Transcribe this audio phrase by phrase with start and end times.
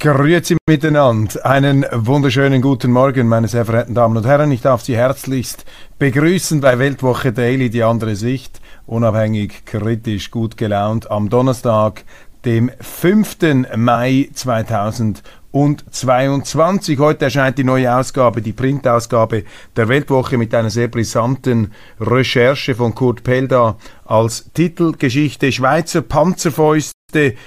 [0.00, 1.44] Grüezi miteinander.
[1.44, 4.52] Einen wunderschönen guten Morgen, meine sehr verehrten Damen und Herren.
[4.52, 5.64] Ich darf Sie herzlichst
[5.98, 8.60] begrüßen bei Weltwoche Daily, die andere Sicht.
[8.86, 12.04] Unabhängig, kritisch, gut gelaunt am Donnerstag,
[12.44, 13.38] dem 5.
[13.76, 17.00] Mai 2022.
[17.00, 19.42] Heute erscheint die neue Ausgabe, die Printausgabe
[19.74, 26.97] der Weltwoche mit einer sehr brisanten Recherche von Kurt Pelda als Titelgeschichte Schweizer Panzerfäuste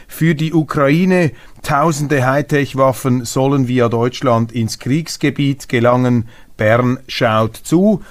[0.08, 1.34] für die Ukraine.
[1.62, 6.28] Tausende Hightech-Waffen sollen via Deutschland ins Kriegsgebiet gelangen.
[6.58, 8.02] Bern schaut zu.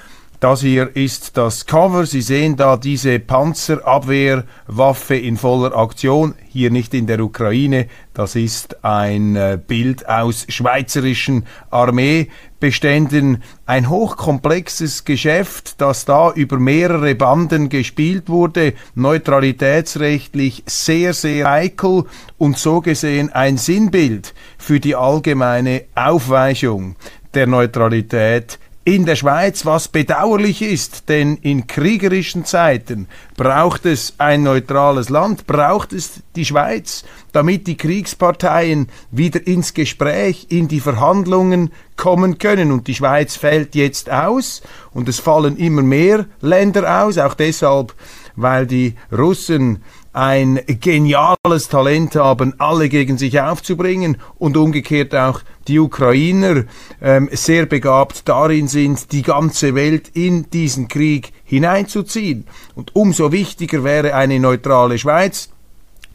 [0.41, 2.07] Das hier ist das Cover.
[2.07, 6.33] Sie sehen da diese Panzerabwehrwaffe in voller Aktion.
[6.49, 7.85] Hier nicht in der Ukraine.
[8.15, 13.43] Das ist ein äh, Bild aus schweizerischen Armeebeständen.
[13.67, 18.73] Ein hochkomplexes Geschäft, das da über mehrere Banden gespielt wurde.
[18.95, 22.05] Neutralitätsrechtlich sehr, sehr heikel
[22.39, 26.95] und so gesehen ein Sinnbild für die allgemeine Aufweichung
[27.35, 34.41] der Neutralität in der Schweiz, was bedauerlich ist, denn in kriegerischen Zeiten braucht es ein
[34.41, 41.71] neutrales Land, braucht es die Schweiz, damit die Kriegsparteien wieder ins Gespräch, in die Verhandlungen
[41.95, 42.71] kommen können.
[42.71, 47.93] Und die Schweiz fällt jetzt aus und es fallen immer mehr Länder aus, auch deshalb,
[48.35, 49.83] weil die Russen
[50.13, 56.65] ein geniales Talent haben, alle gegen sich aufzubringen und umgekehrt auch die Ukrainer
[57.01, 62.45] ähm, sehr begabt darin sind, die ganze Welt in diesen Krieg hineinzuziehen.
[62.75, 65.50] Und umso wichtiger wäre eine neutrale Schweiz.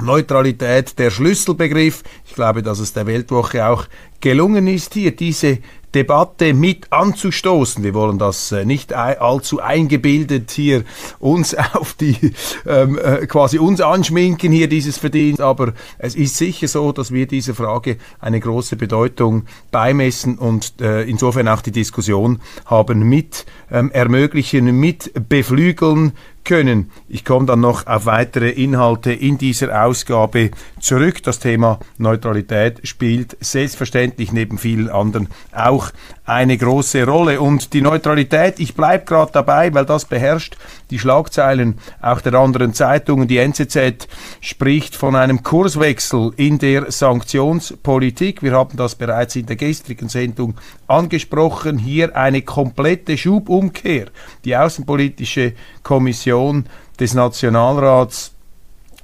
[0.03, 2.03] Neutralität der Schlüsselbegriff.
[2.27, 3.87] Ich glaube, dass es der Weltwoche auch
[4.21, 5.59] gelungen ist, hier diese
[5.97, 7.83] Debatte mit anzustoßen.
[7.83, 10.85] Wir wollen das äh, nicht allzu eingebildet hier
[11.21, 12.33] uns auf die
[12.67, 17.27] ähm, äh, quasi uns anschminken hier dieses Verdienst, aber es ist sicher so, dass wir
[17.27, 23.91] dieser Frage eine große Bedeutung beimessen und äh, insofern auch die Diskussion haben mit ähm,
[23.91, 26.13] ermöglichen, mit beflügeln
[26.47, 26.91] können.
[27.09, 31.23] Ich komme dann noch auf weitere Inhalte in dieser Ausgabe zurück.
[31.23, 35.91] Das Thema Neutralität spielt selbstverständlich neben vielen anderen auch
[36.27, 37.41] eine große Rolle.
[37.41, 40.57] Und die Neutralität, ich bleibe gerade dabei, weil das beherrscht
[40.91, 43.29] die Schlagzeilen auch der anderen Zeitungen.
[43.29, 44.09] Die NZZ
[44.41, 48.43] spricht von einem Kurswechsel in der Sanktionspolitik.
[48.43, 50.55] Wir haben das bereits in der gestrigen Sendung
[50.89, 51.79] angesprochen.
[51.79, 54.07] Hier eine komplette Schubumkehr.
[54.45, 56.67] Die Außenpolitische Kommission
[56.99, 58.33] des Nationalrats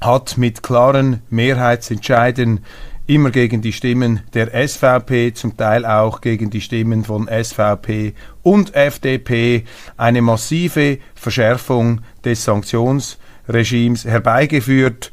[0.00, 2.64] hat mit klaren Mehrheitsentscheiden
[3.06, 8.74] immer gegen die Stimmen der SVP, zum Teil auch gegen die Stimmen von SVP und
[8.74, 9.64] FDP
[9.96, 15.10] eine massive Verschärfung des Sanktionsregimes herbeigeführt.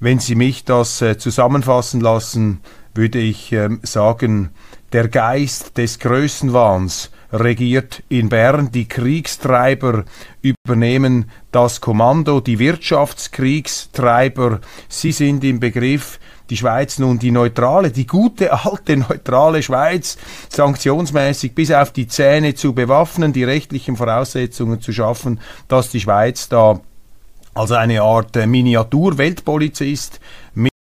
[0.00, 2.60] Wenn Sie mich das äh, zusammenfassen lassen,
[2.94, 4.50] würde ich äh, sagen,
[4.92, 8.70] der Geist des Größenwahns regiert in Bern.
[8.72, 10.04] Die Kriegstreiber
[10.42, 16.18] übernehmen das Kommando, die Wirtschaftskriegstreiber, sie sind im Begriff,
[16.50, 20.16] die Schweiz nun die neutrale, die gute alte neutrale Schweiz
[20.48, 26.48] sanktionsmäßig bis auf die Zähne zu bewaffnen, die rechtlichen Voraussetzungen zu schaffen, dass die Schweiz
[26.48, 26.80] da
[27.54, 30.20] als eine Art äh, Miniatur-Weltpolizist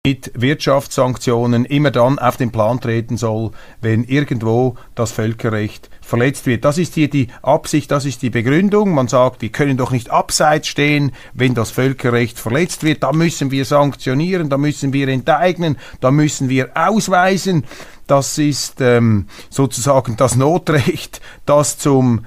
[0.07, 6.67] mit Wirtschaftssanktionen immer dann auf den Plan treten soll, wenn irgendwo das Völkerrecht verletzt wird.
[6.67, 8.93] Das ist hier die Absicht, das ist die Begründung.
[8.93, 13.03] Man sagt, wir können doch nicht abseits stehen, wenn das Völkerrecht verletzt wird.
[13.03, 17.65] Da müssen wir sanktionieren, da müssen wir enteignen, da müssen wir ausweisen.
[18.07, 22.27] Das ist ähm, sozusagen das Notrecht, das zum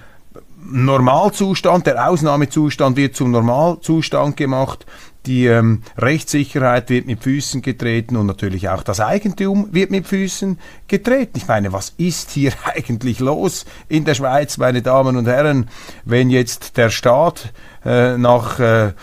[0.70, 4.88] Normalzustand, der Ausnahmezustand wird zum Normalzustand gemacht
[5.26, 10.58] die ähm, Rechtssicherheit wird mit Füßen getreten und natürlich auch das Eigentum wird mit Füßen
[10.88, 11.34] getreten.
[11.38, 15.70] Ich meine, was ist hier eigentlich los in der Schweiz, meine Damen und Herren,
[16.06, 17.52] wenn jetzt der Staat
[17.86, 18.94] äh, nach äh, äh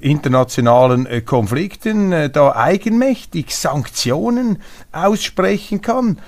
[0.00, 4.62] internationalen äh, Konflikten äh, da eigenmächtig Sanktionen
[4.92, 6.18] aussprechen kann?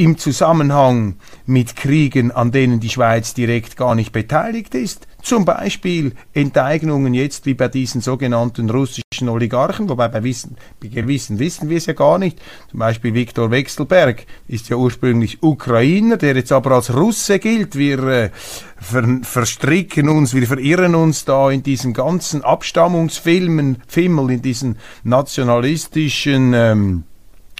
[0.00, 5.06] Im Zusammenhang mit Kriegen, an denen die Schweiz direkt gar nicht beteiligt ist.
[5.22, 11.38] Zum Beispiel Enteignungen jetzt wie bei diesen sogenannten russischen Oligarchen, wobei bei Wissen, bei Gewissen
[11.38, 12.40] wissen wir es ja gar nicht.
[12.70, 17.76] Zum Beispiel Viktor Wechselberg ist ja ursprünglich Ukrainer, der jetzt aber als Russe gilt.
[17.76, 18.30] Wir äh,
[18.78, 26.54] ver verstricken uns, wir verirren uns da in diesen ganzen Abstammungsfilmen, Fimmel, in diesen nationalistischen
[26.54, 27.04] ähm,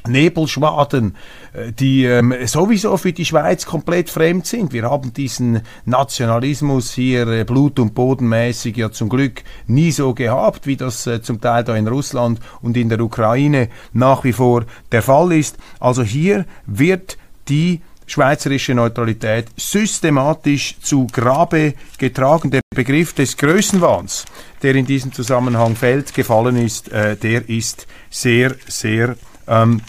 [0.09, 1.17] Nebelschwaden,
[1.53, 4.73] äh, die ähm, sowieso für die Schweiz komplett fremd sind.
[4.73, 10.67] Wir haben diesen Nationalismus hier äh, blut- und bodenmäßig ja zum Glück nie so gehabt,
[10.67, 14.65] wie das äh, zum Teil da in Russland und in der Ukraine nach wie vor
[14.93, 15.57] der Fall ist.
[15.79, 17.19] Also hier wird
[17.49, 17.81] die
[18.11, 22.51] schweizerische Neutralität systematisch zu Grabe getragen.
[22.51, 24.25] Der Begriff des Größenwahns,
[24.63, 29.81] der in diesem Zusammenhang fällt, gefallen ist, äh, der ist sehr, sehr ähm,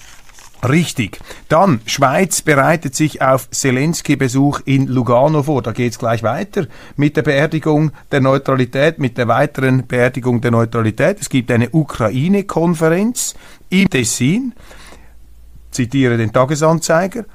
[0.68, 1.19] Richtig.
[1.50, 5.63] Dann, Schweiz bereitet sich auf Zelensky-Besuch in Lugano vor.
[5.63, 10.51] Da geht es gleich weiter mit der Beerdigung der Neutralität, mit der weiteren Beerdigung der
[10.51, 11.19] Neutralität.
[11.19, 13.33] Es gibt eine Ukraine-Konferenz
[13.69, 14.53] im Tessin.
[15.71, 17.25] Zitiere den Tagesanzeiger.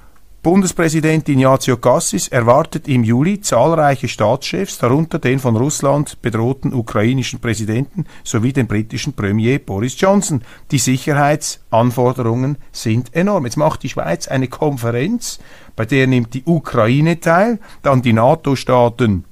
[0.47, 8.05] Bundespräsident Ignazio Cassis erwartet im Juli zahlreiche Staatschefs, darunter den von Russland bedrohten ukrainischen Präsidenten
[8.23, 10.43] sowie den britischen Premier Boris Johnson.
[10.71, 13.45] Die Sicherheitsanforderungen sind enorm.
[13.45, 15.41] Jetzt macht die Schweiz eine Konferenz,
[15.75, 19.25] bei der nimmt die Ukraine teil, dann die NATO-Staaten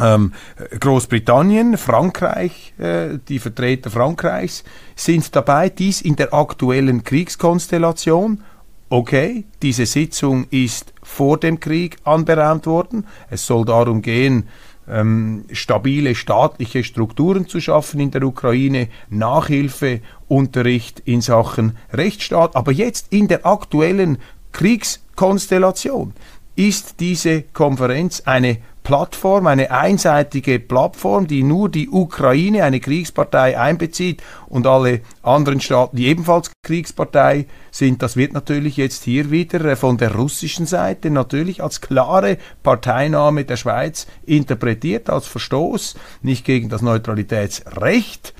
[0.00, 0.32] ähm,
[0.80, 4.64] Großbritannien, Frankreich, äh, die Vertreter Frankreichs
[4.96, 8.42] sind dabei, dies in der aktuellen Kriegskonstellation
[8.88, 13.06] okay, diese Sitzung ist vor dem Krieg anberaumt worden.
[13.30, 14.48] Es soll darum gehen,
[14.88, 22.56] ähm, stabile staatliche Strukturen zu schaffen in der Ukraine, Nachhilfe, Unterricht in Sachen Rechtsstaat.
[22.56, 24.18] Aber jetzt in der aktuellen
[24.52, 26.14] Kriegskonstellation
[26.56, 28.58] ist diese Konferenz eine
[28.88, 35.98] Plattform, eine einseitige Plattform, die nur die Ukraine, eine Kriegspartei, einbezieht und alle anderen Staaten,
[35.98, 38.00] die ebenfalls Kriegspartei sind.
[38.00, 43.44] Das wird natürlich jetzt hier wieder äh, von der russischen Seite natürlich als klare Parteinahme
[43.44, 48.32] der Schweiz interpretiert, als Verstoß nicht gegen das Neutralitätsrecht,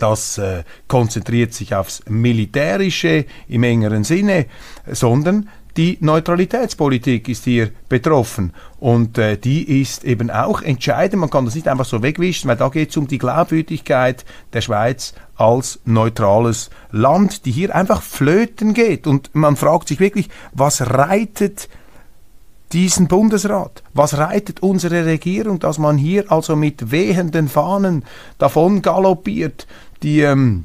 [0.00, 4.46] das äh, konzentriert sich aufs Militärische im engeren Sinne,
[4.90, 11.20] sondern die Neutralitätspolitik ist hier betroffen und äh, die ist eben auch entscheidend.
[11.20, 14.60] Man kann das nicht einfach so wegwischen, weil da geht es um die Glaubwürdigkeit der
[14.60, 19.06] Schweiz als neutrales Land, die hier einfach flöten geht.
[19.06, 21.68] Und man fragt sich wirklich, was reitet
[22.72, 23.82] diesen Bundesrat?
[23.94, 28.04] Was reitet unsere Regierung, dass man hier also mit wehenden Fahnen
[28.38, 29.66] davon galoppiert,
[30.02, 30.64] die ähm,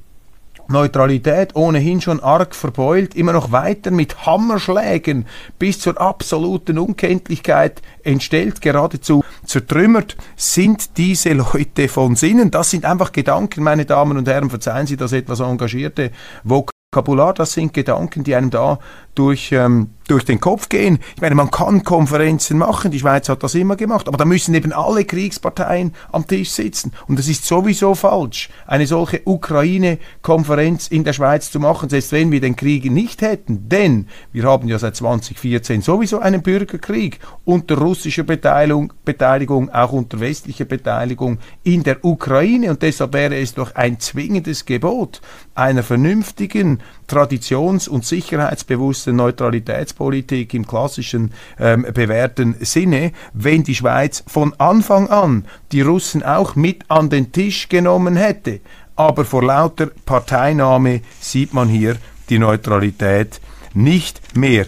[0.69, 5.25] Neutralität ohnehin schon arg verbeult, immer noch weiter mit Hammerschlägen
[5.59, 12.51] bis zur absoluten Unkenntlichkeit entstellt, geradezu zertrümmert, sind diese Leute von Sinnen.
[12.51, 16.11] Das sind einfach Gedanken, meine Damen und Herren, verzeihen Sie das etwas engagierte
[16.43, 18.79] Vokabular, das sind Gedanken, die einem da
[19.17, 20.99] durch, ähm, durch den Kopf gehen.
[21.15, 24.53] Ich meine, man kann Konferenzen machen, die Schweiz hat das immer gemacht, aber da müssen
[24.53, 26.93] eben alle Kriegsparteien am Tisch sitzen.
[27.07, 32.31] Und es ist sowieso falsch, eine solche Ukraine-Konferenz in der Schweiz zu machen, selbst wenn
[32.31, 33.67] wir den Krieg nicht hätten.
[33.67, 40.19] Denn wir haben ja seit 2014 sowieso einen Bürgerkrieg unter russischer Beteiligung, Beteiligung, auch unter
[40.19, 42.69] westlicher Beteiligung in der Ukraine.
[42.69, 45.21] Und deshalb wäre es doch ein zwingendes Gebot
[45.55, 54.53] einer vernünftigen traditions- und sicherheitsbewussten Neutralitätspolitik im klassischen ähm, bewährten Sinne, wenn die Schweiz von
[54.59, 58.59] Anfang an die Russen auch mit an den Tisch genommen hätte.
[58.95, 61.97] Aber vor lauter Parteinahme sieht man hier
[62.29, 63.39] die Neutralität
[63.73, 64.65] nicht mehr.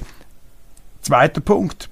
[1.02, 1.90] Zweiter Punkt.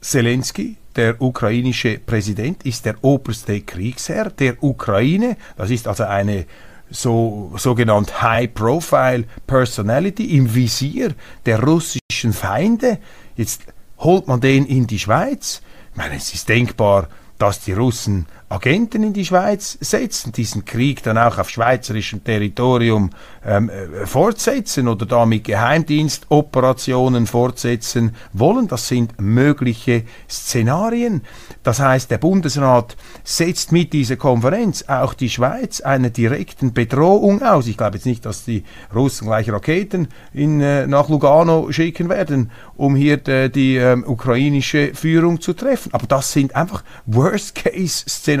[0.00, 5.36] Zelensky, der ukrainische Präsident, ist der oberste Kriegsherr der Ukraine.
[5.56, 6.46] Das ist also eine
[6.90, 11.14] so sogenannt High-Profile Personality im Visier
[11.46, 12.98] der russischen Feinde.
[13.36, 13.62] Jetzt
[13.98, 15.62] holt man den in die Schweiz.
[15.92, 21.04] Ich meine, es ist denkbar, dass die Russen Agenten in die Schweiz setzen, diesen Krieg
[21.04, 23.10] dann auch auf schweizerischem Territorium
[23.46, 28.66] ähm, äh, fortsetzen oder damit Geheimdienstoperationen fortsetzen wollen.
[28.66, 31.22] Das sind mögliche Szenarien.
[31.62, 37.68] Das heißt, der Bundesrat setzt mit dieser Konferenz auch die Schweiz einer direkten Bedrohung aus.
[37.68, 42.50] Ich glaube jetzt nicht, dass die Russen gleich Raketen in, äh, nach Lugano schicken werden,
[42.76, 45.94] um hier äh, die ähm, ukrainische Führung zu treffen.
[45.94, 47.54] Aber das sind einfach Worst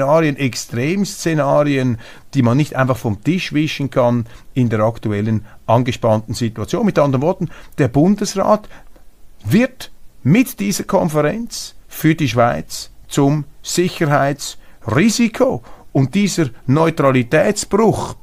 [0.00, 1.98] Worst-Case-Szenarien, Extremszenarien,
[2.34, 6.86] die man nicht einfach vom Tisch wischen kann in der aktuellen angespannten Situation.
[6.86, 8.68] Mit anderen Worten, der Bundesrat
[9.44, 9.90] wird
[10.22, 15.62] mit dieser Konferenz für die Schweiz zum Sicherheitsrisiko.
[15.92, 18.14] Und dieser Neutralitätsbruch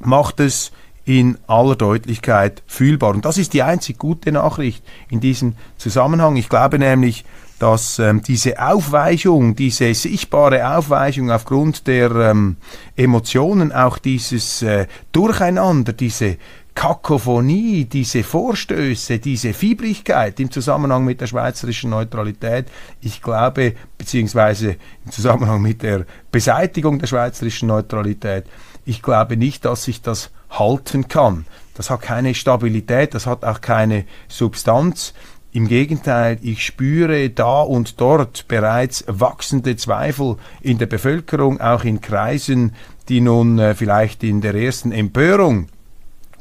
[0.00, 0.72] macht es
[1.04, 3.10] in aller Deutlichkeit fühlbar.
[3.10, 6.36] Und das ist die einzig gute Nachricht in diesem Zusammenhang.
[6.36, 7.24] Ich glaube nämlich,
[7.58, 12.56] dass ähm, diese Aufweichung, diese sichtbare Aufweichung aufgrund der ähm,
[12.96, 16.38] Emotionen, auch dieses äh, Durcheinander, diese
[16.74, 22.66] Kakophonie, diese Vorstöße, diese Fiebrigkeit im Zusammenhang mit der schweizerischen Neutralität,
[23.00, 28.46] ich glaube, beziehungsweise im Zusammenhang mit der Beseitigung der schweizerischen Neutralität,
[28.84, 31.46] ich glaube nicht, dass sich das halten kann.
[31.74, 35.14] Das hat keine Stabilität, das hat auch keine Substanz.
[35.54, 42.00] Im Gegenteil, ich spüre da und dort bereits wachsende Zweifel in der Bevölkerung, auch in
[42.00, 42.74] Kreisen,
[43.08, 45.68] die nun äh, vielleicht in der ersten Empörung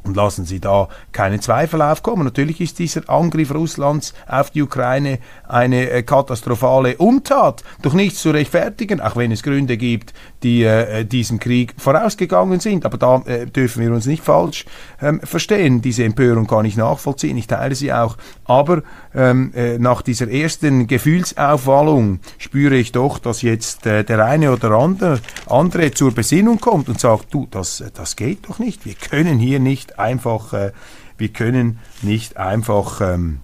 [0.03, 2.23] und lassen Sie da keinen Zweifel aufkommen.
[2.23, 8.31] Natürlich ist dieser Angriff Russlands auf die Ukraine eine äh, katastrophale Untat, doch nicht zu
[8.31, 12.85] rechtfertigen, auch wenn es Gründe gibt, die äh, diesem Krieg vorausgegangen sind.
[12.85, 14.65] Aber da äh, dürfen wir uns nicht falsch
[15.01, 15.81] ähm, verstehen.
[15.81, 18.17] Diese Empörung kann ich nachvollziehen, ich teile sie auch.
[18.45, 24.51] Aber ähm, äh, nach dieser ersten Gefühlsaufwallung spüre ich doch, dass jetzt äh, der eine
[24.51, 28.85] oder andere, andere zur Besinnung kommt und sagt, du, das, das geht doch nicht.
[28.85, 30.71] Wir können hier nicht einfach, äh,
[31.17, 33.41] wir können nicht einfach ähm,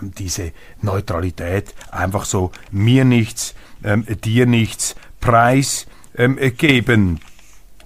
[0.00, 5.88] ähm, diese Neutralität einfach so mir nichts, ähm, dir nichts preisgeben.
[6.16, 7.20] Ähm,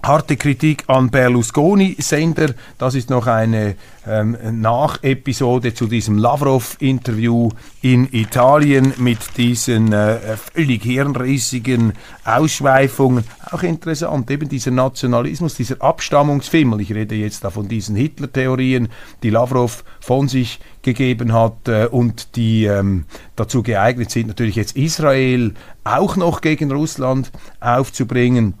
[0.01, 2.53] Harte Kritik an Berlusconi-Sender.
[2.77, 3.75] Das ist noch eine
[4.07, 7.49] ähm, Nachepisode zu diesem Lavrov-Interview
[7.81, 13.25] in Italien mit diesen äh, völlig hirnrissigen Ausschweifungen.
[13.51, 16.79] Auch interessant, eben dieser Nationalismus, dieser Abstammungsfimmel.
[16.79, 18.87] Ich rede jetzt da von diesen Hitler-Theorien,
[19.21, 23.03] die Lavrov von sich gegeben hat äh, und die ähm,
[23.35, 25.53] dazu geeignet sind, natürlich jetzt Israel
[25.83, 28.53] auch noch gegen Russland aufzubringen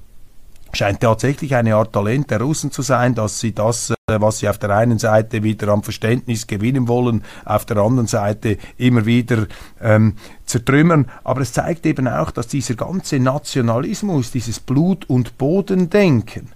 [0.73, 4.49] scheint tatsächlich eine Art Talent der Russen zu sein, dass sie das, äh, was sie
[4.49, 9.47] auf der einen Seite wieder am Verständnis gewinnen wollen, auf der anderen Seite immer wieder
[9.81, 11.09] ähm, zertrümmern.
[11.23, 16.49] Aber es zeigt eben auch, dass dieser ganze Nationalismus, dieses Blut- und Bodendenken,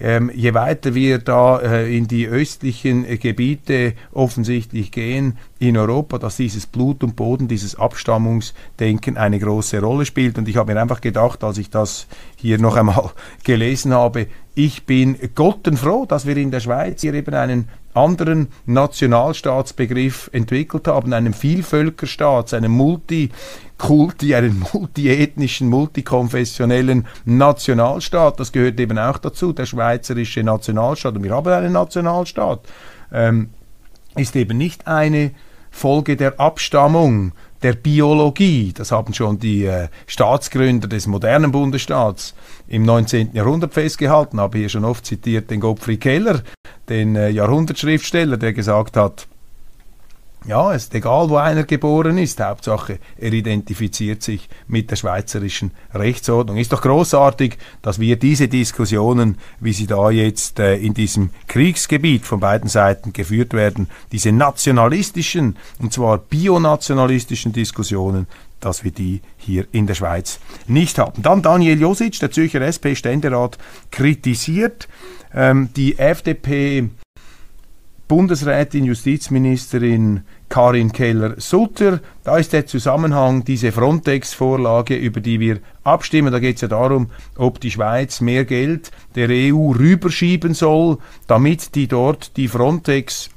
[0.00, 6.18] ähm, je weiter wir da äh, in die östlichen äh, Gebiete offensichtlich gehen in Europa,
[6.18, 10.38] dass dieses Blut und Boden, dieses Abstammungsdenken eine große Rolle spielt.
[10.38, 13.10] Und ich habe mir einfach gedacht, als ich das hier noch einmal
[13.44, 20.30] gelesen habe, ich bin gottenfroh, dass wir in der Schweiz hier eben einen anderen Nationalstaatsbegriff
[20.32, 28.40] entwickelt haben, einen Vielvölkerstaat, einen Multikulti, einen multiethnischen, multikonfessionellen Nationalstaat.
[28.40, 31.14] Das gehört eben auch dazu, der schweizerische Nationalstaat.
[31.14, 32.62] Und wir haben einen Nationalstaat.
[33.12, 33.50] Ähm,
[34.16, 35.30] ist eben nicht eine
[35.70, 37.30] Folge der Abstammung,
[37.62, 38.72] der Biologie.
[38.74, 42.34] Das haben schon die äh, Staatsgründer des modernen Bundesstaats
[42.68, 43.34] im 19.
[43.34, 44.40] Jahrhundert festgehalten.
[44.40, 46.42] Habe hier schon oft zitiert den Gottfried Keller,
[46.88, 49.26] den äh, Jahrhundertschriftsteller, der gesagt hat,
[50.46, 52.40] ja, es ist egal, wo einer geboren ist.
[52.40, 56.56] Hauptsache, er identifiziert sich mit der schweizerischen Rechtsordnung.
[56.56, 62.24] Ist doch großartig, dass wir diese Diskussionen, wie sie da jetzt äh, in diesem Kriegsgebiet
[62.24, 68.26] von beiden Seiten geführt werden, diese nationalistischen, und zwar bionationalistischen Diskussionen,
[68.60, 71.22] dass wir die hier in der Schweiz nicht haben.
[71.22, 73.58] Dann Daniel Josic, der Zürcher SP-Ständerat,
[73.90, 74.88] kritisiert
[75.34, 76.90] ähm, die FDP
[78.08, 82.00] Bundesrätin, Justizministerin Karin Keller-Sutter.
[82.24, 86.32] Da ist der Zusammenhang, diese Frontex-Vorlage, über die wir abstimmen.
[86.32, 90.96] Da geht es ja darum, ob die Schweiz mehr Geld der EU rüberschieben soll,
[91.26, 93.28] damit die dort die Frontex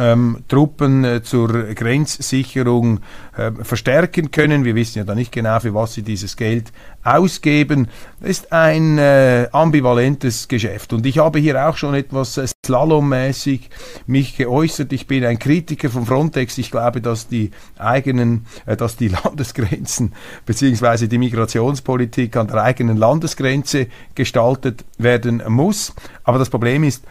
[0.00, 3.00] ähm, Truppen äh, zur Grenzsicherung
[3.36, 4.64] äh, verstärken können.
[4.64, 6.72] Wir wissen ja da nicht genau, für was sie dieses Geld
[7.04, 7.88] ausgeben.
[8.20, 10.94] Das ist ein äh, ambivalentes Geschäft.
[10.94, 13.68] Und ich habe hier auch schon etwas äh, slalommäßig
[14.06, 14.92] mich geäußert.
[14.92, 16.56] Ich bin ein Kritiker von Frontex.
[16.56, 20.14] Ich glaube, dass die eigenen, äh, dass die Landesgrenzen
[20.46, 25.94] beziehungsweise die Migrationspolitik an der eigenen Landesgrenze gestaltet werden muss.
[26.24, 27.04] Aber das Problem ist,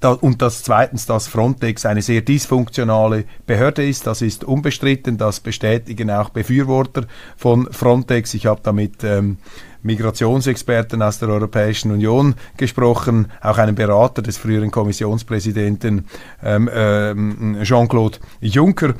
[0.00, 5.40] da, und das zweitens, dass Frontex eine sehr dysfunktionale Behörde ist, das ist unbestritten, das
[5.40, 8.34] bestätigen auch Befürworter von Frontex.
[8.34, 9.38] Ich habe damit ähm,
[9.82, 16.06] Migrationsexperten aus der Europäischen Union gesprochen, auch einen Berater des früheren Kommissionspräsidenten
[16.42, 18.94] ähm, ähm, Jean-Claude Juncker.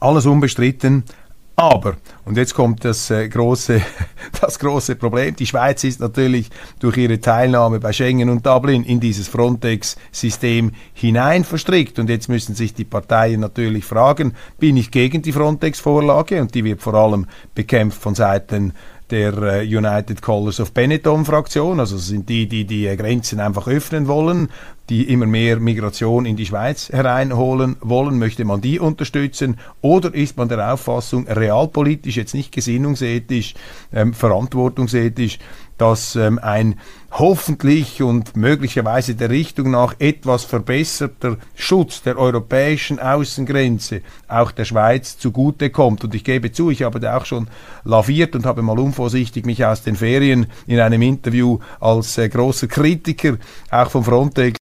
[0.00, 1.04] Alles unbestritten,
[1.54, 3.82] Aber, und jetzt kommt das, äh, große,
[4.40, 9.00] das große Problem, die Schweiz ist natürlich durch ihre Teilnahme bei Schengen und Dublin in
[9.00, 11.98] dieses Frontex-System hinein verstrickt.
[11.98, 16.40] Und jetzt müssen sich die Parteien natürlich fragen, bin ich gegen die Frontex-Vorlage?
[16.40, 18.72] Und die wird vor allem bekämpft von Seiten
[19.12, 23.68] der äh, United Colors of Benetton Fraktion, also das sind die, die die Grenzen einfach
[23.68, 24.48] öffnen wollen,
[24.88, 29.58] die immer mehr Migration in die Schweiz hereinholen wollen, möchte man die unterstützen?
[29.80, 33.54] Oder ist man der Auffassung, realpolitisch, jetzt nicht gesinnungsethisch,
[33.92, 35.38] ähm, verantwortungsethisch,
[35.78, 36.78] dass ähm, ein
[37.12, 45.18] hoffentlich und möglicherweise der Richtung nach etwas verbesserter Schutz der europäischen Außengrenze auch der Schweiz
[45.18, 46.04] zugutekommt.
[46.04, 47.48] Und ich gebe zu, ich habe da auch schon
[47.84, 52.66] laviert und habe mal unvorsichtig mich aus den Ferien in einem Interview als äh, großer
[52.66, 53.36] Kritiker
[53.70, 54.58] auch von Frontex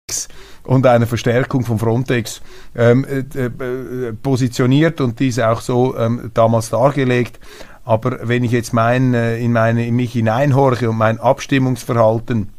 [0.64, 2.42] und einer Verstärkung von Frontex
[2.76, 7.40] ähm, äh, äh, positioniert und diese auch so ähm, damals dargelegt.
[7.88, 12.50] Aber wenn ich jetzt mein, äh, in, meine, in mich hineinhorche und mein Abstimmungsverhalten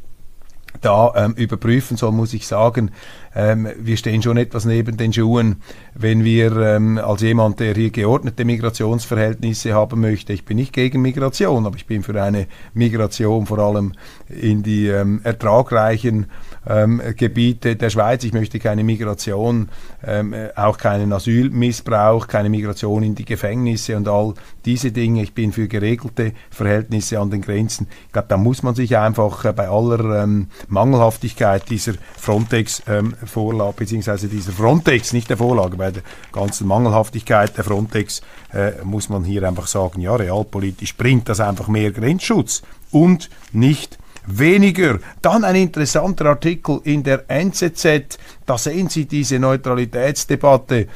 [0.82, 2.90] da ähm, überprüfen soll, muss ich sagen,
[3.36, 5.62] ähm, wir stehen schon etwas neben den Schuhen,
[5.94, 11.04] wenn wir ähm, als jemand, der hier geordnete Migrationsverhältnisse haben möchte, ich bin nicht gegen
[11.04, 13.94] Migration, aber ich bin für eine Migration vor allem
[14.30, 16.26] in die ähm, ertragreichen
[16.68, 18.24] ähm, Gebiete der Schweiz.
[18.24, 19.70] Ich möchte keine Migration,
[20.06, 24.34] ähm, auch keinen Asylmissbrauch, keine Migration in die Gefängnisse und all
[24.66, 25.24] diese Dinge.
[25.24, 27.88] Ich bin für geregelte Verhältnisse an den Grenzen.
[28.08, 34.28] Ich glaube, da muss man sich einfach äh, bei aller ähm, Mangelhaftigkeit dieser Frontex-Vorlage, beziehungsweise
[34.28, 38.22] dieser Frontex, nicht der Vorlage, bei der ganzen Mangelhaftigkeit der Frontex,
[38.54, 43.98] äh, muss man hier einfach sagen, ja, realpolitisch bringt das einfach mehr Grenzschutz und nicht
[44.38, 45.00] weniger.
[45.22, 48.18] Dann ein interessanter Artikel in der NZZ.
[48.46, 50.88] Da sehen Sie diese Neutralitätsdebatte,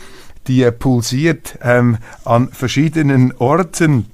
[0.47, 4.07] die pulsiert ähm, an verschiedenen Orten.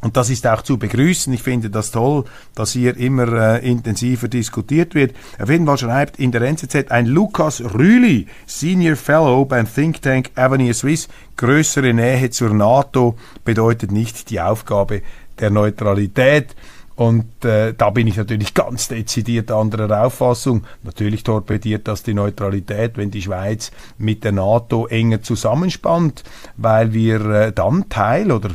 [0.00, 1.32] Und das ist auch zu begrüßen.
[1.32, 2.24] Ich finde das toll,
[2.54, 5.14] dass hier immer äh, intensiver diskutiert wird.
[5.38, 10.30] Auf jeden Fall schreibt in der NZZ ein Lukas Rüli, Senior Fellow beim Think Tank
[10.36, 15.02] Avenir Swiss, größere Nähe zur NATO bedeutet nicht die Aufgabe
[15.38, 16.56] der Neutralität.
[17.00, 20.64] Und äh, da bin ich natürlich ganz dezidiert anderer Auffassung.
[20.82, 26.24] Natürlich torpediert das die Neutralität, wenn die Schweiz mit der NATO enger zusammenspannt,
[26.58, 28.50] weil wir äh, dann Teil oder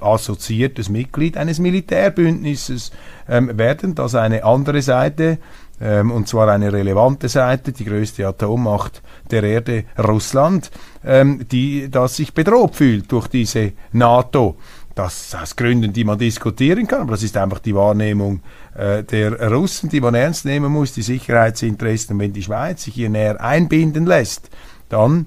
[0.00, 2.90] assoziiertes Mitglied eines Militärbündnisses
[3.28, 5.36] ähm, werden, das eine andere Seite,
[5.78, 10.70] ähm, und zwar eine relevante Seite, die größte Atommacht der Erde, Russland,
[11.04, 14.56] ähm, die das sich bedroht fühlt durch diese NATO
[14.94, 18.40] das aus Gründen, die man diskutieren kann, aber das ist einfach die Wahrnehmung
[18.74, 22.18] äh, der Russen, die man ernst nehmen muss, die Sicherheitsinteressen.
[22.18, 24.50] Wenn die Schweiz sich hier näher einbinden lässt,
[24.88, 25.26] dann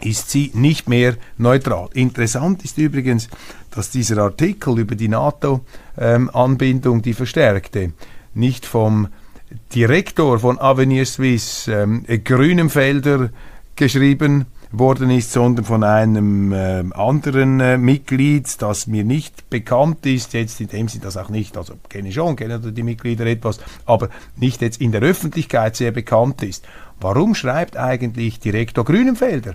[0.00, 1.88] ist sie nicht mehr neutral.
[1.94, 3.28] Interessant ist übrigens,
[3.70, 7.92] dass dieser Artikel über die NATO-Anbindung, ähm, die verstärkte,
[8.34, 9.08] nicht vom
[9.74, 13.30] Direktor von Avenir Suisse, ähm, Grünenfelder,
[13.74, 20.32] geschrieben worden ist, sondern von einem äh, anderen äh, Mitglied, das mir nicht bekannt ist,
[20.32, 23.60] jetzt in dem Sinne das auch nicht, also kenne ich schon, kenne die Mitglieder etwas,
[23.84, 26.66] aber nicht jetzt in der Öffentlichkeit sehr bekannt ist.
[27.00, 29.54] Warum schreibt eigentlich Direktor Grünenfelder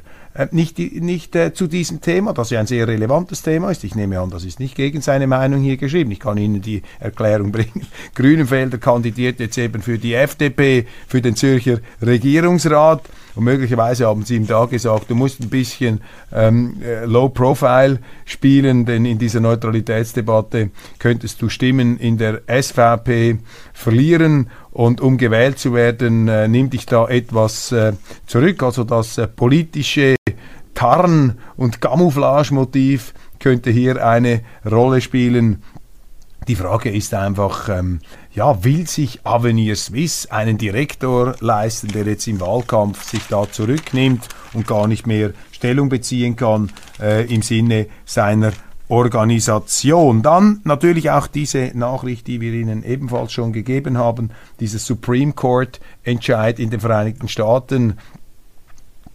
[0.51, 3.83] nicht, nicht äh, zu diesem Thema, das ja ein sehr relevantes Thema ist?
[3.83, 6.11] Ich nehme an, das ist nicht gegen seine Meinung hier geschrieben.
[6.11, 7.87] Ich kann Ihnen die Erklärung bringen.
[8.15, 13.01] Grünenfelder kandidiert jetzt eben für die FDP, für den Zürcher Regierungsrat.
[13.35, 16.01] Und möglicherweise haben sie ihm da gesagt, du musst ein bisschen
[16.33, 23.37] ähm, äh, Low Profile spielen, denn in dieser Neutralitätsdebatte könntest du Stimmen in der SVP
[23.73, 27.93] verlieren und um gewählt zu werden, äh, nimm dich da etwas äh,
[28.25, 28.63] zurück.
[28.63, 30.15] Also das äh, politische
[30.73, 35.63] Tarn- und Camouflage-Motiv könnte hier eine Rolle spielen.
[36.47, 37.99] Die Frage ist einfach, ähm,
[38.33, 44.27] ja, will sich Avenir Swiss einen Direktor leisten, der jetzt im Wahlkampf sich da zurücknimmt
[44.53, 48.53] und gar nicht mehr Stellung beziehen kann äh, im Sinne seiner
[48.91, 50.21] Organisation.
[50.21, 55.79] Dann natürlich auch diese Nachricht, die wir Ihnen ebenfalls schon gegeben haben, dieses Supreme Court
[56.03, 57.97] Entscheid in den Vereinigten Staaten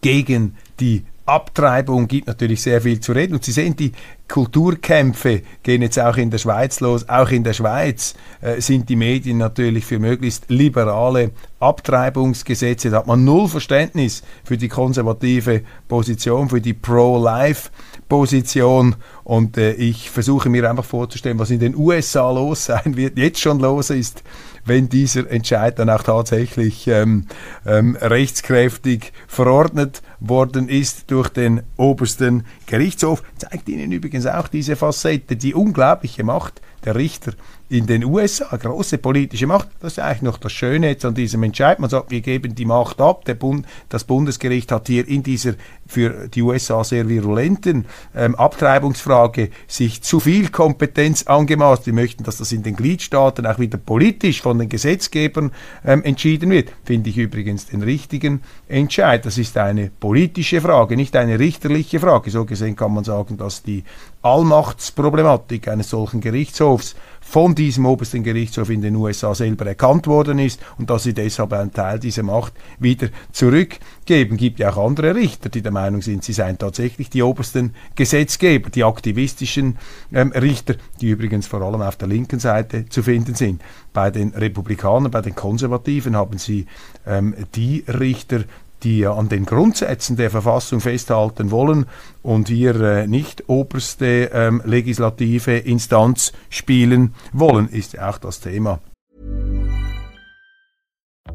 [0.07, 3.35] gegen die Abtreibung gibt natürlich sehr viel zu reden.
[3.35, 3.90] Und Sie sehen, die
[4.29, 7.09] Kulturkämpfe gehen jetzt auch in der Schweiz los.
[7.09, 12.90] Auch in der Schweiz äh, sind die Medien natürlich für möglichst liberale Abtreibungsgesetze.
[12.90, 18.95] Da hat man null Verständnis für die konservative Position, für die Pro-Life-Position.
[19.25, 23.40] Und äh, ich versuche mir einfach vorzustellen, was in den USA los sein wird, jetzt
[23.40, 24.23] schon los ist
[24.67, 27.27] wenn dieser Entscheid dann auch tatsächlich ähm,
[27.65, 33.23] ähm, rechtskräftig verordnet worden ist durch den obersten Gerichtshof.
[33.39, 37.33] Zeigt Ihnen übrigens auch diese Facette, die unglaubliche Macht der Richter
[37.69, 39.69] in den USA, große politische Macht.
[39.81, 41.81] Das ist eigentlich noch das Schöne jetzt an diesem Entscheid.
[41.81, 43.25] Man sagt, wir geben die Macht ab.
[43.39, 45.55] Bund, das Bundesgericht hat hier in dieser
[45.87, 51.87] für die USA sehr virulenten ähm, Abtreibungsfrage sich zu viel Kompetenz angemaßt.
[51.87, 55.53] Wir möchten, dass das in den Gliedstaaten auch wieder politisch von den Gesetzgebern
[55.85, 56.73] ähm, entschieden wird.
[56.85, 59.25] Finde ich übrigens den richtigen Entscheid.
[59.27, 62.31] Das ist eine politische Frage, nicht eine richterliche Frage.
[62.31, 63.85] So gesehen kann man sagen, dass die
[64.23, 66.97] Allmachtsproblematik eines solchen Gerichtshofs
[67.29, 71.53] von diesem obersten Gerichtshof in den USA selber erkannt worden ist und dass sie deshalb
[71.53, 74.37] einen Teil dieser Macht wieder zurückgeben.
[74.37, 78.71] Gibt ja auch andere Richter, die der Meinung sind, sie seien tatsächlich die obersten Gesetzgeber,
[78.71, 79.77] die aktivistischen
[80.12, 83.61] ähm, Richter, die übrigens vor allem auf der linken Seite zu finden sind.
[83.93, 86.67] Bei den Republikanern, bei den Konservativen haben sie
[87.07, 88.45] ähm, die Richter,
[88.87, 91.87] die an den Grundsätzen der Verfassung festhalten wollen
[92.22, 98.79] und hier äh, nicht oberste ähm, legislative Instanz spielen wollen, ist auch das Thema.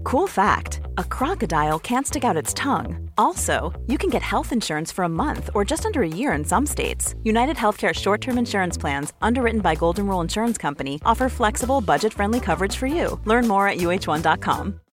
[0.06, 3.10] Cool fact a crocodile can't stick out its tongue.
[3.18, 6.46] Also, you can get health insurance for a month or just under a year in
[6.46, 7.16] some states.
[7.24, 12.14] United Healthcare short term insurance plans, underwritten by Golden Rule Insurance Company, offer flexible, budget
[12.14, 13.20] friendly coverage for you.
[13.26, 14.81] Learn more at uh1.com.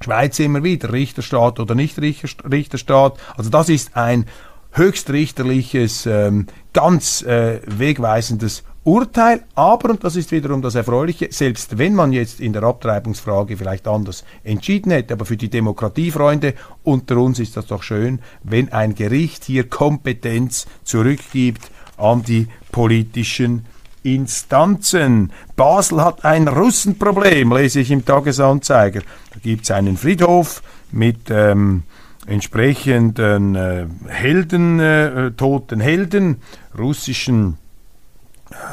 [0.00, 3.18] Schweiz immer wieder, Richterstaat oder nicht Richterstaat.
[3.36, 4.26] Also das ist ein
[4.70, 11.94] höchstrichterliches, ähm, ganz äh, wegweisendes Urteil, aber, und das ist wiederum das Erfreuliche, selbst wenn
[11.94, 16.54] man jetzt in der Abtreibungsfrage vielleicht anders entschieden hätte, aber für die Demokratiefreunde
[16.84, 23.66] unter uns ist das doch schön, wenn ein Gericht hier Kompetenz zurückgibt an die politischen
[24.14, 25.32] Instanzen.
[25.56, 29.00] Basel hat ein Russenproblem, lese ich im Tagesanzeiger.
[29.32, 31.82] Da gibt es einen Friedhof mit ähm,
[32.26, 36.42] entsprechenden äh, Helden, äh, toten Helden,
[36.78, 37.58] russischen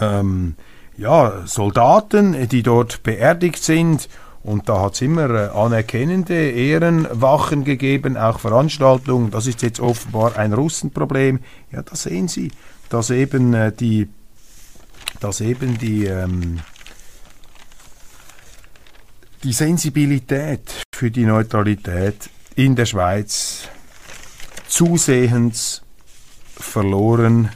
[0.01, 0.55] ähm,
[0.97, 4.09] ja, Soldaten, die dort beerdigt sind.
[4.43, 9.31] Und da hat es immer äh, anerkennende Ehrenwachen gegeben, auch Veranstaltungen.
[9.31, 11.39] Das ist jetzt offenbar ein Russenproblem.
[11.71, 12.51] Ja, da sehen Sie,
[12.89, 14.09] dass eben äh, die
[15.23, 16.59] dass eben die, ähm,
[19.43, 23.69] die Sensibilität für die Neutralität in der Schweiz
[24.67, 25.81] zusehends
[26.57, 27.49] verloren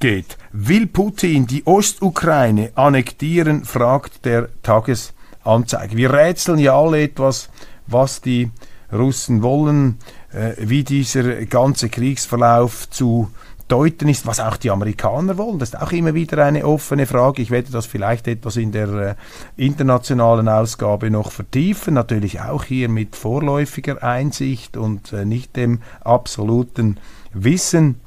[0.00, 0.38] geht.
[0.52, 5.96] Will Putin die Ostukraine annektieren, fragt der Tagesanzeiger.
[5.96, 7.50] Wir rätseln ja alle etwas,
[7.86, 8.50] was die
[8.90, 9.98] Russen wollen,
[10.32, 13.30] äh, wie dieser ganze Kriegsverlauf zu
[13.72, 15.58] deuten ist, was auch die Amerikaner wollen.
[15.58, 17.40] Das ist auch immer wieder eine offene Frage.
[17.40, 19.14] Ich werde das vielleicht etwas in der äh,
[19.56, 21.94] internationalen Ausgabe noch vertiefen.
[21.94, 26.98] Natürlich auch hier mit vorläufiger Einsicht und äh, nicht dem absoluten
[27.32, 27.98] Wissen.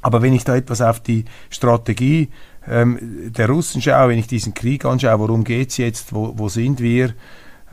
[0.00, 2.30] Aber wenn ich da etwas auf die Strategie
[2.66, 2.98] ähm,
[3.36, 6.80] der Russen schaue, wenn ich diesen Krieg anschaue, worum geht es jetzt, wo, wo sind
[6.80, 7.12] wir,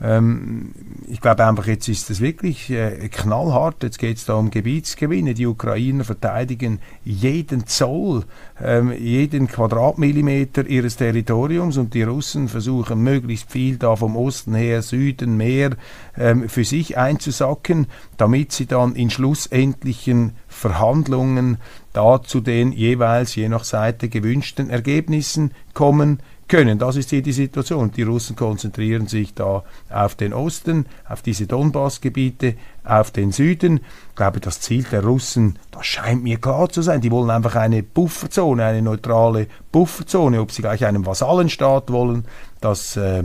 [0.02, 0.72] ähm,
[1.08, 3.82] ich glaube einfach, jetzt ist es wirklich äh, knallhart.
[3.82, 5.34] Jetzt geht es da um Gebietsgewinne.
[5.34, 8.24] Die Ukrainer verteidigen jeden Zoll,
[8.62, 14.82] ähm, jeden Quadratmillimeter ihres Territoriums und die Russen versuchen möglichst viel da vom Osten her,
[14.82, 15.76] Süden, Meer
[16.18, 17.86] ähm, für sich einzusacken,
[18.18, 21.58] damit sie dann in schlussendlichen Verhandlungen
[21.92, 26.78] da zu den jeweils je nach Seite gewünschten Ergebnissen kommen können.
[26.78, 27.90] Das ist hier die Situation.
[27.92, 32.54] Die Russen konzentrieren sich da auf den Osten, auf diese Donbass-Gebiete,
[32.84, 33.80] auf den Süden.
[34.10, 37.00] Ich glaube, das Ziel der Russen, das scheint mir klar zu sein.
[37.00, 40.40] Die wollen einfach eine Bufferzone, eine neutrale Bufferzone.
[40.40, 42.24] Ob sie gleich einen Vasallenstaat wollen,
[42.60, 43.22] das äh,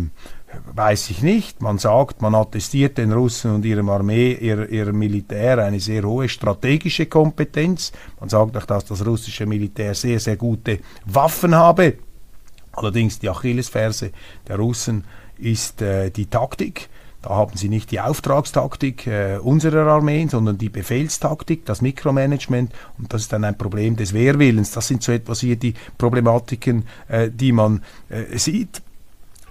[0.73, 1.61] weiß ich nicht.
[1.61, 6.27] Man sagt, man attestiert den Russen und ihrem Armee, ihr, ihrem Militär eine sehr hohe
[6.27, 7.91] strategische Kompetenz.
[8.19, 11.95] Man sagt auch, dass das russische Militär sehr, sehr gute Waffen habe.
[12.73, 14.11] Allerdings die Achillesferse
[14.47, 15.03] der Russen
[15.37, 16.89] ist äh, die Taktik.
[17.21, 23.13] Da haben sie nicht die Auftragstaktik äh, unserer Armeen, sondern die Befehlstaktik, das Mikromanagement und
[23.13, 24.71] das ist dann ein Problem des Wehrwillens.
[24.71, 28.81] Das sind so etwas hier die Problematiken, äh, die man äh, sieht.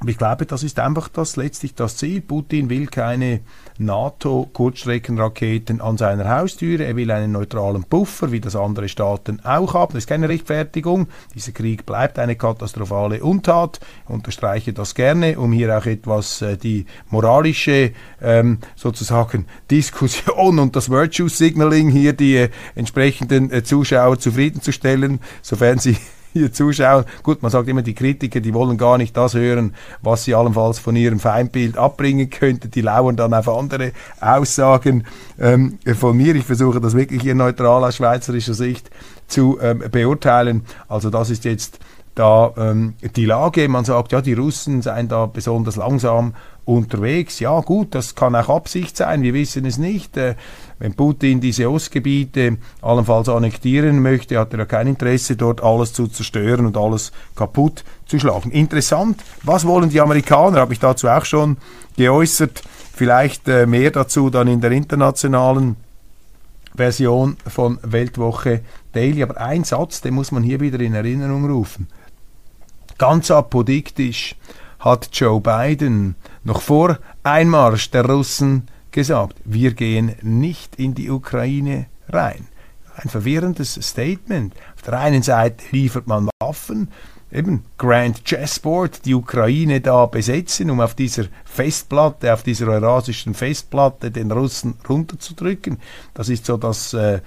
[0.01, 2.23] Aber ich glaube, das ist einfach das letztlich das Ziel.
[2.23, 3.41] Putin will keine
[3.77, 6.85] NATO-Kurzstreckenraketen an seiner Haustüre.
[6.85, 9.93] Er will einen neutralen Puffer, wie das andere Staaten auch haben.
[9.93, 11.09] Das ist keine Rechtfertigung.
[11.35, 13.81] Dieser Krieg bleibt eine katastrophale Untat.
[14.05, 20.77] Ich unterstreiche das gerne, um hier auch etwas äh, die moralische ähm, sozusagen Diskussion und
[20.77, 25.99] das Virtue Signaling hier die äh, entsprechenden äh, Zuschauer zufriedenzustellen, sofern sie
[26.33, 27.05] hier zuschauen.
[27.23, 30.79] Gut, man sagt immer, die Kritiker, die wollen gar nicht das hören, was sie allenfalls
[30.79, 32.71] von ihrem Feindbild abbringen könnten.
[32.71, 35.05] Die lauern dann auf andere Aussagen
[35.39, 36.35] ähm, von mir.
[36.35, 38.91] Ich versuche das wirklich hier neutral aus schweizerischer Sicht
[39.27, 40.63] zu ähm, beurteilen.
[40.89, 41.79] Also das ist jetzt
[42.21, 43.67] da ähm, die Lage.
[43.69, 46.35] Man sagt, ja, die Russen seien da besonders langsam
[46.67, 47.41] unterwegs.
[47.41, 50.19] Ja, gut, das kann auch Absicht sein, wir wissen es nicht.
[50.19, 50.35] Äh,
[50.79, 56.09] wenn Putin diese Ostgebiete allenfalls annektieren möchte, hat er ja kein Interesse, dort alles zu
[56.09, 58.51] zerstören und alles kaputt zu schlagen.
[58.51, 60.61] Interessant, was wollen die Amerikaner?
[60.61, 61.57] Habe ich dazu auch schon
[61.97, 62.63] geäußert.
[62.93, 65.77] Vielleicht äh, mehr dazu dann in der internationalen
[66.77, 68.61] Version von Weltwoche
[68.93, 69.23] Daily.
[69.23, 71.89] Aber ein Satz, den muss man hier wieder in Erinnerung rufen.
[73.01, 74.37] Ganz apodiktisch
[74.79, 81.87] hat Joe Biden noch vor Einmarsch der Russen gesagt, wir gehen nicht in die Ukraine
[82.11, 82.49] rein.
[82.97, 84.55] Ein verwirrendes Statement.
[84.77, 86.91] Auf der einen Seite liefert man Waffen,
[87.33, 94.11] eben Grand Chessboard, die Ukraine da besetzen, um auf dieser Festplatte, auf dieser eurasischen Festplatte
[94.11, 95.79] den Russen runterzudrücken.
[96.13, 97.23] Das ist so das, äh,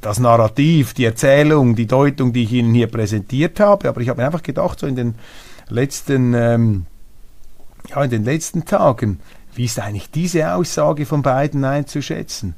[0.00, 3.88] das Narrativ, die Erzählung, die Deutung, die ich Ihnen hier präsentiert habe.
[3.88, 5.14] Aber ich habe mir einfach gedacht, so in den
[5.68, 6.86] letzten, ähm,
[7.88, 9.20] ja, in den letzten Tagen,
[9.54, 12.54] wie ist eigentlich diese Aussage von beiden einzuschätzen?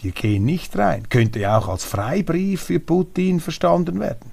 [0.00, 1.08] Wir gehen nicht rein.
[1.08, 4.30] Könnte ja auch als Freibrief für Putin verstanden werden.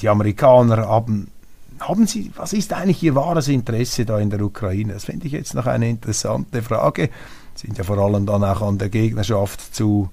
[0.00, 1.28] Die Amerikaner haben,
[1.80, 4.92] haben sie, was ist eigentlich ihr wahres Interesse da in der Ukraine?
[4.92, 7.10] Das finde ich jetzt noch eine interessante Frage.
[7.58, 10.10] Sind ja vor allem dann auch an der Gegnerschaft zu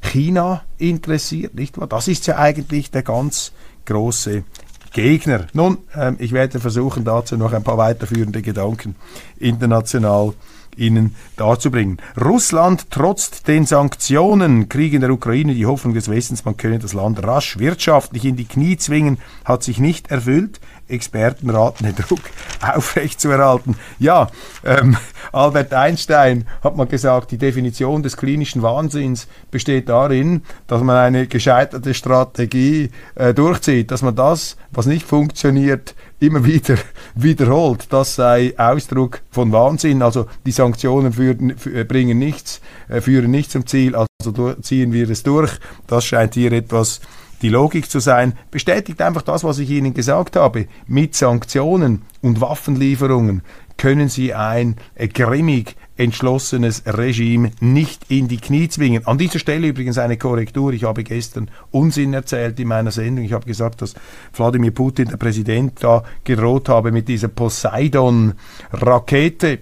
[0.00, 1.88] China interessiert, nicht wahr?
[1.88, 3.50] Das ist ja eigentlich der ganz
[3.86, 4.44] große
[4.92, 5.48] Gegner.
[5.52, 8.94] Nun, ähm, ich werde versuchen, dazu noch ein paar weiterführende Gedanken
[9.40, 10.34] international
[10.76, 11.98] Ihnen darzubringen.
[12.22, 14.68] Russland trotzt den Sanktionen.
[14.68, 18.36] Krieg in der Ukraine, die Hoffnung des Westens, man könne das Land rasch wirtschaftlich in
[18.36, 20.60] die Knie zwingen, hat sich nicht erfüllt.
[20.88, 22.20] Experten raten, den Druck
[22.74, 23.76] aufrechtzuerhalten.
[23.98, 24.28] Ja,
[24.64, 24.96] ähm,
[25.32, 31.26] Albert Einstein hat mal gesagt, die Definition des klinischen Wahnsinns besteht darin, dass man eine
[31.26, 36.76] gescheiterte Strategie äh, durchzieht, dass man das, was nicht funktioniert, immer wieder
[37.14, 37.86] wiederholt.
[37.90, 40.02] Das sei Ausdruck von Wahnsinn.
[40.02, 45.10] Also die Sanktionen führen, äh, bringen nichts, äh, führen nicht zum Ziel, also ziehen wir
[45.10, 45.52] es durch.
[45.86, 47.00] Das scheint hier etwas
[47.42, 50.66] die Logik zu sein, bestätigt einfach das, was ich Ihnen gesagt habe.
[50.86, 53.42] Mit Sanktionen und Waffenlieferungen
[53.76, 54.76] können Sie ein
[55.12, 59.04] grimmig entschlossenes Regime nicht in die Knie zwingen.
[59.06, 60.72] An dieser Stelle übrigens eine Korrektur.
[60.72, 63.24] Ich habe gestern Unsinn erzählt in meiner Sendung.
[63.24, 63.94] Ich habe gesagt, dass
[64.34, 69.60] Wladimir Putin, der Präsident, da gedroht habe mit dieser Poseidon-Rakete,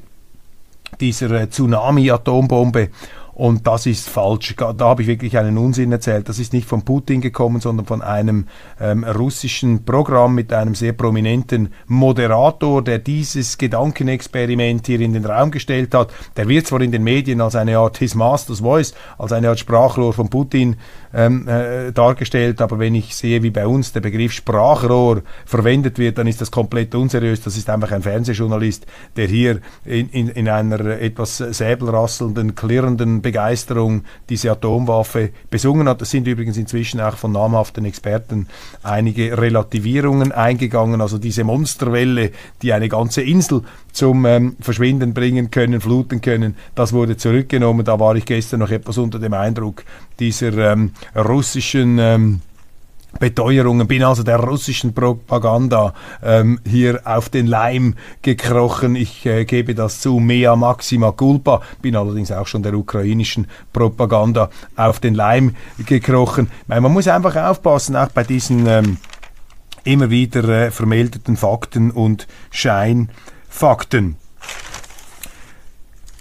[1.00, 2.90] dieser äh, Tsunami-Atombombe.
[3.34, 4.54] Und das ist falsch.
[4.56, 6.28] Da habe ich wirklich einen Unsinn erzählt.
[6.28, 8.46] Das ist nicht von Putin gekommen, sondern von einem
[8.80, 15.50] ähm, russischen Programm mit einem sehr prominenten Moderator, der dieses Gedankenexperiment hier in den Raum
[15.50, 16.12] gestellt hat.
[16.36, 19.58] Der wird zwar in den Medien als eine Art His Master's Voice, als eine Art
[19.58, 20.76] Sprachrohr von Putin
[21.14, 26.18] ähm, äh, dargestellt, aber wenn ich sehe, wie bei uns der Begriff Sprachrohr verwendet wird,
[26.18, 27.40] dann ist das komplett unseriös.
[27.40, 34.04] Das ist einfach ein Fernsehjournalist, der hier in, in, in einer etwas säbelrasselnden, klirrenden Begeisterung
[34.28, 36.00] diese Atomwaffe besungen hat.
[36.02, 38.46] Es sind übrigens inzwischen auch von namhaften Experten
[38.84, 41.00] einige Relativierungen eingegangen.
[41.00, 42.30] Also diese Monsterwelle,
[42.62, 47.84] die eine ganze Insel zum ähm, Verschwinden bringen können, fluten können, das wurde zurückgenommen.
[47.84, 49.82] Da war ich gestern noch etwas unter dem Eindruck
[50.20, 52.40] dieser ähm, russischen ähm,
[53.18, 58.96] Beteuerungen, bin also der russischen Propaganda ähm, hier auf den Leim gekrochen.
[58.96, 64.50] Ich äh, gebe das zu, mea maxima culpa, bin allerdings auch schon der ukrainischen Propaganda
[64.76, 65.54] auf den Leim
[65.86, 66.50] gekrochen.
[66.66, 68.96] Meine, man muss einfach aufpassen, auch bei diesen ähm,
[69.84, 74.16] immer wieder äh, vermeldeten Fakten und Scheinfakten.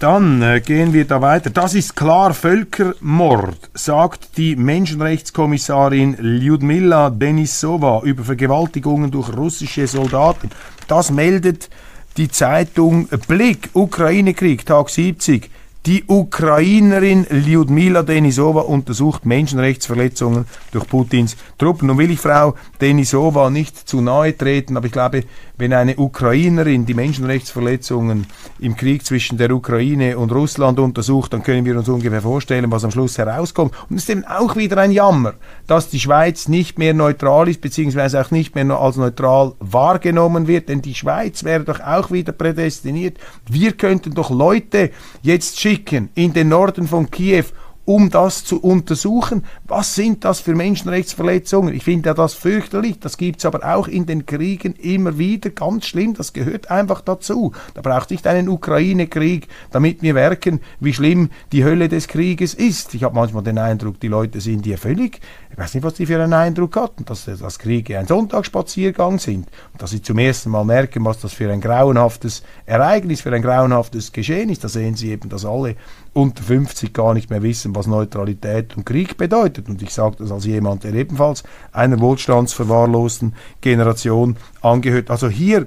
[0.00, 1.50] Dann äh, gehen wir da weiter.
[1.50, 10.50] Das ist klar Völkermord, sagt die Menschenrechtskommissarin Lyudmila Denisova über Vergewaltigungen durch russische Soldaten.
[10.88, 11.70] Das meldet
[12.16, 15.50] die Zeitung Blick, Ukraine-Krieg, Tag 70.
[15.86, 21.88] Die Ukrainerin Lyudmila Denisova untersucht Menschenrechtsverletzungen durch Putins Truppen.
[21.88, 25.24] Nun will ich Frau Denisova nicht zu nahe treten, aber ich glaube,
[25.56, 28.26] wenn eine Ukrainerin die Menschenrechtsverletzungen
[28.58, 32.84] im Krieg zwischen der Ukraine und Russland untersucht, dann können wir uns ungefähr vorstellen, was
[32.84, 33.72] am Schluss herauskommt.
[33.88, 35.34] Und es ist eben auch wieder ein Jammer,
[35.66, 40.68] dass die Schweiz nicht mehr neutral ist, beziehungsweise auch nicht mehr als neutral wahrgenommen wird,
[40.68, 43.18] denn die Schweiz wäre doch auch wieder prädestiniert.
[43.48, 44.90] Wir könnten doch Leute
[45.22, 47.44] jetzt schicken in den Norden von Kiew,
[47.84, 49.44] um das zu untersuchen.
[49.66, 51.74] Was sind das für Menschenrechtsverletzungen?
[51.74, 52.98] Ich finde ja das fürchterlich.
[53.00, 55.50] Das gibt es aber auch in den Kriegen immer wieder.
[55.50, 56.14] Ganz schlimm.
[56.14, 57.52] Das gehört einfach dazu.
[57.74, 62.94] Da braucht nicht einen Ukraine-Krieg, damit wir merken, wie schlimm die Hölle des Krieges ist.
[62.94, 65.20] Ich habe manchmal den Eindruck, die Leute sind hier völlig
[65.54, 69.46] ich weiß nicht, was die für einen Eindruck hatten, dass das Kriege ein Sonntagsspaziergang sind
[69.72, 73.40] und dass sie zum ersten Mal merken, was das für ein grauenhaftes Ereignis, für ein
[73.40, 74.64] grauenhaftes Geschehen ist.
[74.64, 75.76] Da sehen sie eben, dass alle
[76.14, 79.68] unter 50 gar nicht mehr wissen, was Neutralität und Krieg bedeutet.
[79.68, 85.10] Und ich sage das als jemand, der ebenfalls einer wohlstandsverwahrlosten Generation angehört.
[85.10, 85.66] Also hier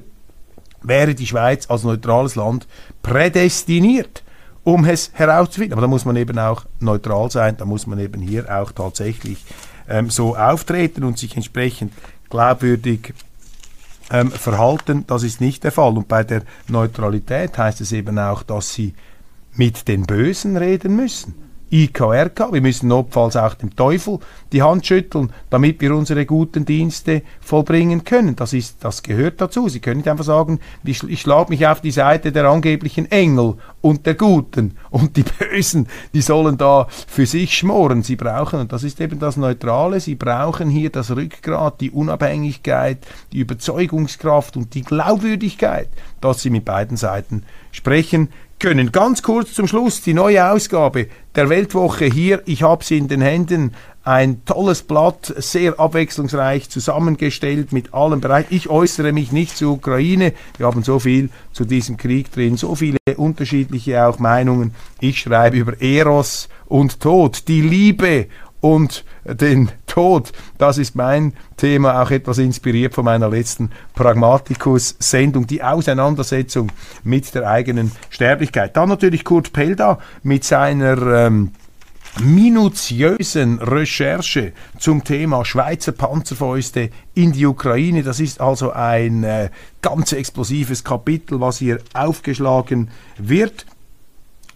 [0.81, 2.67] wäre die Schweiz als neutrales Land
[3.03, 4.23] prädestiniert
[4.67, 5.71] um es herauszufinden.
[5.71, 9.45] Aber da muss man eben auch neutral sein, da muss man eben hier auch tatsächlich
[9.87, 11.93] ähm, so auftreten und sich entsprechend
[12.29, 13.13] glaubwürdig
[14.11, 15.05] ähm, verhalten.
[15.07, 15.95] Das ist nicht der Fall.
[15.95, 18.93] Und bei der Neutralität heißt es eben auch, dass sie
[19.57, 21.47] mit den Bösen reden müssen.
[21.69, 22.53] IKRK.
[22.53, 24.19] Wir müssen notfalls auch dem Teufel
[24.53, 28.35] die Hand schütteln, damit wir unsere guten Dienste vollbringen können.
[28.35, 29.67] Das, ist, das gehört dazu.
[29.67, 33.55] Sie können nicht einfach sagen, ich, ich schlage mich auf die Seite der angeblichen Engel
[33.81, 38.01] und der Guten und die Bösen, die sollen da für sich schmoren.
[38.01, 43.05] Sie brauchen, und das ist eben das Neutrale, sie brauchen hier das Rückgrat, die Unabhängigkeit,
[43.33, 45.89] die Überzeugungskraft und die Glaubwürdigkeit,
[46.21, 48.91] dass sie mit beiden Seiten sprechen können.
[48.91, 52.41] Ganz kurz zum Schluss die neue Ausgabe der Weltwoche hier.
[52.45, 53.73] Ich habe sie in den Händen.
[54.03, 58.45] Ein tolles Blatt, sehr abwechslungsreich zusammengestellt mit allem Bereich.
[58.49, 60.33] Ich äußere mich nicht zur Ukraine.
[60.57, 64.73] Wir haben so viel zu diesem Krieg drin, so viele unterschiedliche auch Meinungen.
[65.01, 68.27] Ich schreibe über Eros und Tod, die Liebe
[68.61, 70.31] und den Tod.
[70.57, 76.71] Das ist mein Thema, auch etwas inspiriert von meiner letzten Pragmaticus-Sendung, die Auseinandersetzung
[77.03, 78.75] mit der eigenen Sterblichkeit.
[78.77, 81.51] Dann natürlich Kurt Pelda mit seiner ähm,
[82.19, 88.03] minutiösen Recherche zum Thema Schweizer Panzerfäuste in die Ukraine.
[88.03, 89.49] Das ist also ein äh,
[89.81, 93.65] ganz explosives Kapitel, was hier aufgeschlagen wird.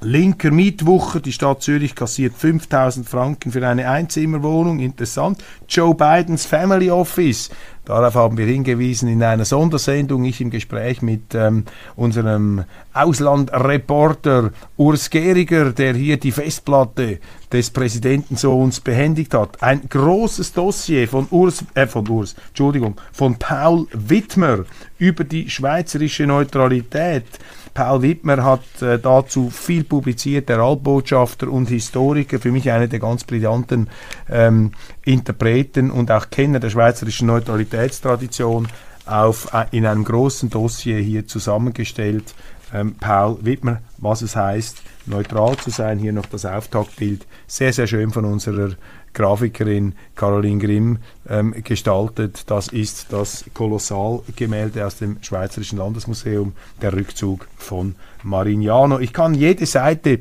[0.03, 4.79] Linker Mietwoche, die Stadt Zürich kassiert 5000 Franken für eine Einzimmerwohnung.
[4.79, 5.43] Interessant.
[5.69, 7.51] Joe Bidens Family Office.
[7.85, 15.09] Darauf haben wir hingewiesen in einer Sondersendung, ich im Gespräch mit ähm, unserem Auslandreporter Urs
[15.11, 17.19] Geriger, der hier die Festplatte
[17.51, 19.61] des Präsidentensohns behändigt hat.
[19.61, 24.65] Ein großes Dossier von Urs, äh, von Urs, Entschuldigung, von Paul Wittmer
[24.97, 27.25] über die schweizerische Neutralität.
[27.73, 32.99] Paul Wittmer hat äh, dazu viel publiziert, der Altbotschafter und Historiker, für mich einer der
[32.99, 33.89] ganz brillanten
[34.29, 34.71] ähm,
[35.05, 38.67] Interpreten und auch Kenner der schweizerischen Neutralitätstradition,
[39.05, 42.33] auf, äh, in einem großen Dossier hier zusammengestellt.
[42.73, 45.99] Ähm, Paul Wittmer, was es heißt, neutral zu sein.
[45.99, 48.71] Hier noch das Auftaktbild, sehr, sehr schön von unserer
[49.13, 52.43] Grafikerin Caroline Grimm ähm, gestaltet.
[52.47, 58.99] Das ist das Kolossalgemälde aus dem Schweizerischen Landesmuseum, der Rückzug von Marignano.
[58.99, 60.19] Ich kann jede Seite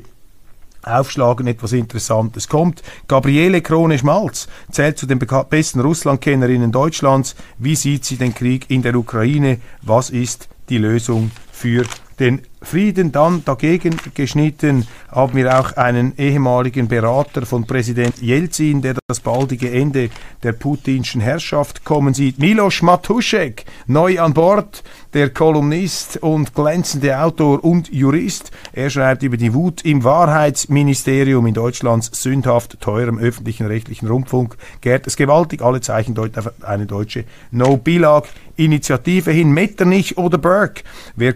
[0.83, 2.81] aufschlagen, etwas Interessantes kommt.
[3.07, 7.35] Gabriele Krone-Schmalz zählt zu den besten Russlandkennerinnen Deutschlands.
[7.57, 9.59] Wie sieht sie den Krieg in der Ukraine?
[9.81, 11.85] Was ist die Lösung für
[12.19, 18.95] den Frieden dann dagegen geschnitten haben wir auch einen ehemaligen Berater von Präsident Jelzin, der
[19.07, 20.11] das baldige Ende
[20.43, 22.37] der putinschen Herrschaft kommen sieht.
[22.37, 28.51] Milos Matuszek, neu an Bord, der Kolumnist und glänzende Autor und Jurist.
[28.73, 34.55] Er schreibt über die Wut im Wahrheitsministerium in Deutschlands sündhaft teurem öffentlichen rechtlichen Rundfunk.
[34.81, 39.51] Gärt es gewaltig, alle Zeichen deuten auf eine deutsche No-Bilag-Initiative hin.
[39.51, 40.83] Metternich oder Burke,
[41.15, 41.33] wer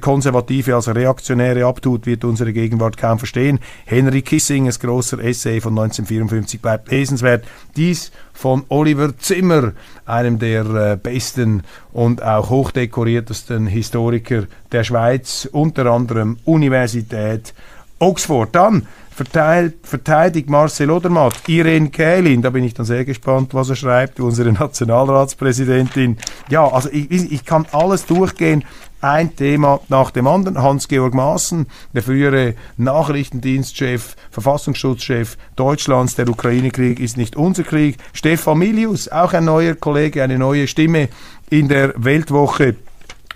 [0.65, 3.60] Konservative als Reaktion Reaktionäre abtut, wird unsere Gegenwart kaum verstehen.
[3.86, 7.45] Henry Kissingers großer Essay von 1954 bleibt lesenswert.
[7.75, 9.73] Dies von Oliver Zimmer,
[10.06, 17.54] einem der äh, besten und auch hochdekoriertesten Historiker der Schweiz, unter anderem Universität
[18.00, 18.54] Oxford.
[18.54, 24.19] Dann verteidigt Marcel Odermatt Irene Kählin, da bin ich dann sehr gespannt, was er schreibt,
[24.19, 26.17] unsere Nationalratspräsidentin.
[26.50, 28.65] Ja, also ich, ich kann alles durchgehen
[29.06, 30.62] ein Thema nach dem anderen.
[30.62, 37.97] Hans-Georg Maaßen, der frühere Nachrichtendienstchef, Verfassungsschutzchef Deutschlands, der Ukraine-Krieg ist nicht unser Krieg.
[38.13, 41.10] Stefan Milius, auch ein neuer Kollege, eine neue Stimme
[41.49, 42.75] in der Weltwoche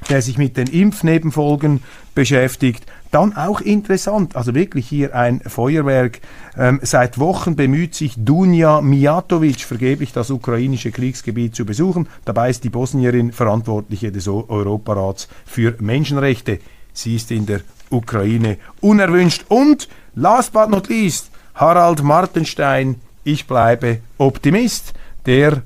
[0.07, 1.83] der sich mit den Impfnebenfolgen
[2.15, 2.85] beschäftigt.
[3.11, 6.19] Dann auch interessant, also wirklich hier ein Feuerwerk.
[6.55, 12.07] Ähm, seit Wochen bemüht sich Dunja Mijatovic vergeblich das ukrainische Kriegsgebiet zu besuchen.
[12.25, 16.59] Dabei ist die Bosnierin Verantwortliche des Europarats für Menschenrechte.
[16.93, 19.45] Sie ist in der Ukraine unerwünscht.
[19.47, 24.93] Und last but not least, Harald Martenstein, ich bleibe Optimist,
[25.25, 25.63] der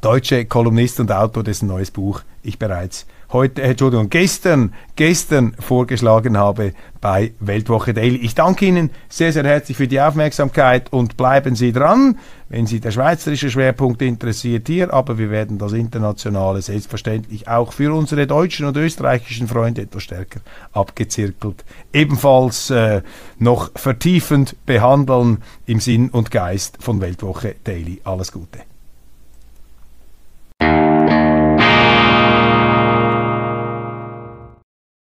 [0.00, 6.36] deutsche Kolumnist und Autor, dessen neues Buch ich bereits heute, äh, Entschuldigung, gestern, gestern vorgeschlagen
[6.36, 8.16] habe bei Weltwoche Daily.
[8.16, 12.18] Ich danke Ihnen sehr, sehr herzlich für die Aufmerksamkeit und bleiben Sie dran,
[12.48, 17.92] wenn Sie der schweizerische Schwerpunkt interessiert hier, aber wir werden das Internationale selbstverständlich auch für
[17.92, 20.40] unsere deutschen und österreichischen Freunde etwas stärker
[20.72, 23.02] abgezirkelt, ebenfalls äh,
[23.38, 28.00] noch vertiefend behandeln im Sinn und Geist von Weltwoche Daily.
[28.04, 28.60] Alles Gute.